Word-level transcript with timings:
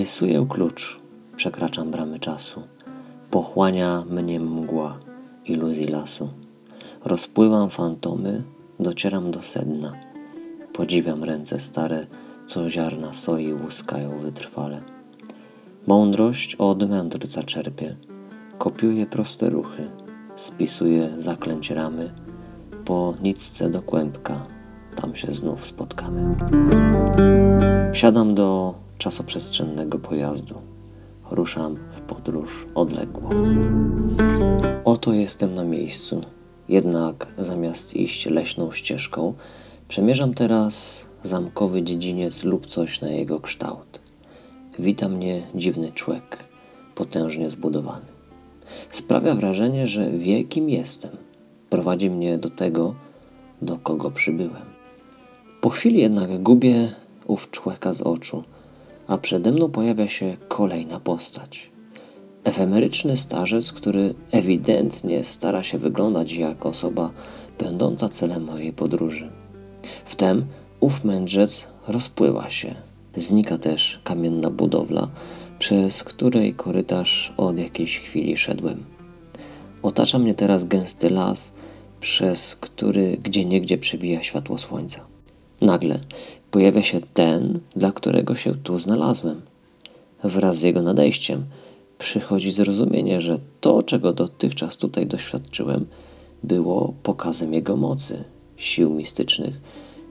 Rysuję 0.00 0.46
klucz, 0.48 1.00
przekraczam 1.36 1.90
bramy 1.90 2.18
czasu. 2.18 2.62
Pochłania 3.30 4.04
mnie 4.10 4.40
mgła 4.40 4.98
iluzji 5.44 5.86
lasu. 5.86 6.28
Rozpływam 7.04 7.70
fantomy, 7.70 8.42
docieram 8.78 9.30
do 9.30 9.42
sedna. 9.42 9.92
Podziwiam 10.72 11.24
ręce 11.24 11.58
stare, 11.58 12.06
co 12.46 12.68
ziarna 12.68 13.12
soi 13.12 13.52
łuskają 13.52 14.18
wytrwale. 14.18 14.80
Mądrość 15.86 16.54
od 16.54 16.90
mędrca 16.90 17.42
czerpie, 17.42 17.96
kopiuje 18.58 19.06
proste 19.06 19.50
ruchy, 19.50 19.90
spisuje 20.36 21.10
zaklęć 21.16 21.70
ramy, 21.70 22.12
po 22.84 23.14
nitce 23.22 23.70
do 23.70 23.82
kłębka, 23.82 24.46
tam 24.96 25.16
się 25.16 25.32
znów 25.32 25.66
spotkamy. 25.66 26.34
Wsiadam 27.92 28.34
do 28.34 28.79
czasoprzestrzennego 29.00 29.98
pojazdu. 29.98 30.54
Ruszam 31.30 31.76
w 31.90 32.00
podróż 32.00 32.66
odległą. 32.74 33.28
Oto 34.84 35.12
jestem 35.12 35.54
na 35.54 35.64
miejscu. 35.64 36.20
Jednak 36.68 37.26
zamiast 37.38 37.96
iść 37.96 38.26
leśną 38.26 38.72
ścieżką, 38.72 39.34
przemierzam 39.88 40.34
teraz 40.34 41.06
zamkowy 41.22 41.82
dziedziniec 41.82 42.44
lub 42.44 42.66
coś 42.66 43.00
na 43.00 43.08
jego 43.08 43.40
kształt. 43.40 44.00
Wita 44.78 45.08
mnie 45.08 45.42
dziwny 45.54 45.90
człek, 45.90 46.44
potężnie 46.94 47.50
zbudowany. 47.50 48.06
Sprawia 48.88 49.34
wrażenie, 49.34 49.86
że 49.86 50.10
wie, 50.10 50.44
kim 50.44 50.70
jestem. 50.70 51.10
Prowadzi 51.70 52.10
mnie 52.10 52.38
do 52.38 52.50
tego, 52.50 52.94
do 53.62 53.78
kogo 53.78 54.10
przybyłem. 54.10 54.66
Po 55.60 55.68
chwili 55.68 56.00
jednak 56.00 56.42
gubię 56.42 56.94
ów 57.26 57.50
człeka 57.50 57.92
z 57.92 58.02
oczu, 58.02 58.44
a 59.10 59.18
przede 59.18 59.52
mną 59.52 59.70
pojawia 59.70 60.08
się 60.08 60.36
kolejna 60.48 61.00
postać. 61.00 61.70
Efemeryczny 62.44 63.16
starzec, 63.16 63.72
który 63.72 64.14
ewidentnie 64.32 65.24
stara 65.24 65.62
się 65.62 65.78
wyglądać 65.78 66.32
jak 66.32 66.66
osoba 66.66 67.10
będąca 67.58 68.08
celem 68.08 68.44
mojej 68.44 68.72
podróży. 68.72 69.30
Wtem 70.04 70.46
ów 70.80 71.04
mędrzec 71.04 71.68
rozpływa 71.88 72.50
się. 72.50 72.74
Znika 73.16 73.58
też 73.58 74.00
kamienna 74.04 74.50
budowla, 74.50 75.08
przez 75.58 76.04
której 76.04 76.54
korytarz 76.54 77.32
od 77.36 77.58
jakiejś 77.58 77.98
chwili 77.98 78.36
szedłem. 78.36 78.84
Otacza 79.82 80.18
mnie 80.18 80.34
teraz 80.34 80.64
gęsty 80.64 81.10
las, 81.10 81.52
przez 82.00 82.56
który 82.56 83.16
gdzieniegdzie 83.16 83.78
przebija 83.78 84.22
światło 84.22 84.58
słońca. 84.58 85.06
Nagle 85.60 86.00
pojawia 86.50 86.82
się 86.82 87.00
ten, 87.14 87.58
dla 87.76 87.92
którego 87.92 88.34
się 88.34 88.54
tu 88.54 88.78
znalazłem. 88.78 89.40
Wraz 90.24 90.56
z 90.56 90.62
jego 90.62 90.82
nadejściem 90.82 91.44
przychodzi 91.98 92.50
zrozumienie, 92.50 93.20
że 93.20 93.38
to, 93.60 93.82
czego 93.82 94.12
dotychczas 94.12 94.76
tutaj 94.76 95.06
doświadczyłem, 95.06 95.86
było 96.42 96.94
pokazem 97.02 97.54
jego 97.54 97.76
mocy, 97.76 98.24
sił 98.56 98.90
mistycznych, 98.90 99.60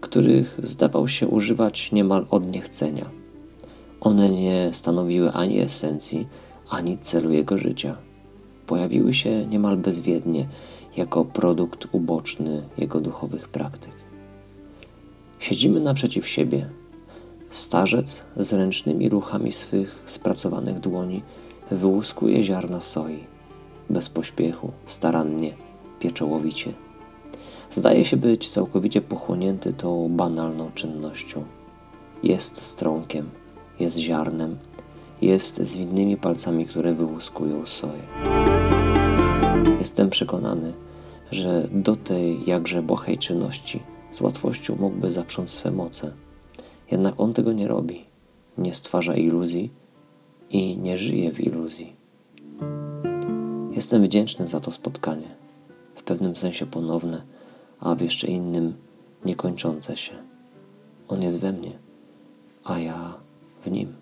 których 0.00 0.60
zdawał 0.62 1.08
się 1.08 1.28
używać 1.28 1.92
niemal 1.92 2.26
od 2.30 2.52
niechcenia. 2.54 3.10
One 4.00 4.30
nie 4.30 4.70
stanowiły 4.72 5.32
ani 5.32 5.60
esencji, 5.60 6.26
ani 6.70 6.98
celu 6.98 7.32
jego 7.32 7.58
życia. 7.58 7.96
Pojawiły 8.66 9.14
się 9.14 9.46
niemal 9.46 9.76
bezwiednie, 9.76 10.48
jako 10.96 11.24
produkt 11.24 11.86
uboczny 11.92 12.62
jego 12.78 13.00
duchowych 13.00 13.48
praktyk. 13.48 14.03
Siedzimy 15.44 15.80
naprzeciw 15.80 16.28
siebie. 16.28 16.70
Starzec 17.50 18.24
z 18.36 18.52
ręcznymi 18.52 19.08
ruchami 19.08 19.52
swych 19.52 20.02
spracowanych 20.06 20.80
dłoni 20.80 21.22
wyłuskuje 21.70 22.44
ziarna 22.44 22.80
soi. 22.80 23.18
Bez 23.90 24.08
pośpiechu, 24.08 24.72
starannie, 24.86 25.54
pieczołowicie. 26.00 26.72
Zdaje 27.70 28.04
się 28.04 28.16
być 28.16 28.48
całkowicie 28.48 29.00
pochłonięty 29.00 29.72
tą 29.72 30.08
banalną 30.08 30.70
czynnością. 30.74 31.44
Jest 32.22 32.62
strąkiem, 32.62 33.30
jest 33.80 33.96
ziarnem, 33.98 34.58
jest 35.22 35.62
zwinnymi 35.62 36.16
palcami, 36.16 36.66
które 36.66 36.94
wyłuskują 36.94 37.66
soję. 37.66 38.02
Jestem 39.78 40.10
przekonany, 40.10 40.72
że 41.30 41.68
do 41.72 41.96
tej 41.96 42.46
jakże 42.46 42.82
błahej 42.82 43.18
czynności 43.18 43.93
z 44.14 44.20
łatwością 44.20 44.76
mógłby 44.80 45.12
zaprząc 45.12 45.50
swe 45.50 45.70
moce. 45.70 46.12
Jednak 46.90 47.14
on 47.20 47.32
tego 47.32 47.52
nie 47.52 47.68
robi, 47.68 48.04
nie 48.58 48.74
stwarza 48.74 49.14
iluzji 49.14 49.72
i 50.50 50.78
nie 50.78 50.98
żyje 50.98 51.32
w 51.32 51.40
iluzji. 51.40 51.96
Jestem 53.72 54.02
wdzięczny 54.02 54.48
za 54.48 54.60
to 54.60 54.70
spotkanie, 54.70 55.36
w 55.94 56.02
pewnym 56.02 56.36
sensie 56.36 56.66
ponowne, 56.66 57.22
a 57.80 57.94
w 57.94 58.00
jeszcze 58.00 58.26
innym 58.26 58.74
niekończące 59.24 59.96
się. 59.96 60.14
On 61.08 61.22
jest 61.22 61.40
we 61.40 61.52
mnie, 61.52 61.78
a 62.64 62.78
ja 62.78 63.14
w 63.64 63.70
nim. 63.70 63.93